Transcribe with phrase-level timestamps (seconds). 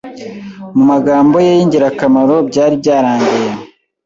[0.75, 3.51] mu magambo ye y'ingirakamaro "byari byarangiye